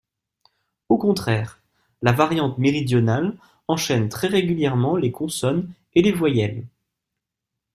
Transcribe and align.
Au 0.89 0.97
contraire, 0.97 1.59
la 2.01 2.11
variante 2.11 2.57
méridionale 2.57 3.37
enchaîne 3.67 4.09
très 4.09 4.27
régulièrement 4.29 4.95
les 4.95 5.11
consonnes 5.11 5.71
et 5.93 6.01
les 6.01 6.11
voyelles. 6.11 6.65